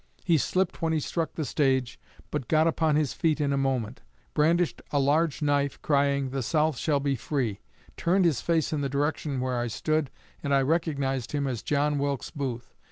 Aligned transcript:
He 0.25 0.39
slipped 0.39 0.81
when 0.81 0.93
he 0.93 0.99
struck 0.99 1.33
the 1.33 1.45
stage, 1.45 1.99
but 2.31 2.47
got 2.47 2.65
upon 2.65 2.95
his 2.95 3.13
feet 3.13 3.39
in 3.39 3.53
a 3.53 3.55
moment, 3.55 4.01
brandished 4.33 4.81
a 4.89 4.97
large 4.97 5.43
knife, 5.43 5.79
crying, 5.83 6.31
'The 6.31 6.41
South 6.41 6.75
shall 6.75 6.99
be 6.99 7.15
free,' 7.15 7.59
turned 7.97 8.25
his 8.25 8.41
face 8.41 8.73
in 8.73 8.81
the 8.81 8.89
direction 8.89 9.39
where 9.39 9.59
I 9.59 9.67
stood, 9.67 10.09
and 10.41 10.55
I 10.55 10.63
recognized 10.63 11.33
him 11.33 11.45
as 11.45 11.61
John 11.61 11.99
Wilkes 11.99 12.31
Booth. 12.31 12.73